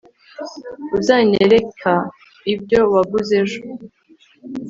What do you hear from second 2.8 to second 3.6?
waguze ejo